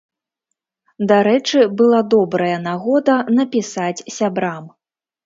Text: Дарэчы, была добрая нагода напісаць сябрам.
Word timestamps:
Дарэчы, 1.11 1.59
была 1.81 1.99
добрая 2.13 2.55
нагода 2.69 3.19
напісаць 3.37 4.05
сябрам. 4.17 4.65